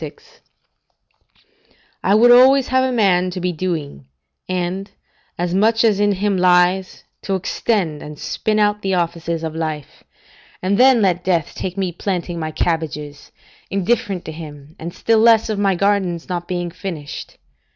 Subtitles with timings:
[2.03, 4.07] ]I would always have a man to be doing,
[4.49, 4.89] and,
[5.37, 10.03] as much as in him lies, to extend and spin out the offices of life;
[10.59, 13.31] and then let death take me planting my cabbages,
[13.69, 17.37] indifferent to him, and still less of my gardens not being finished.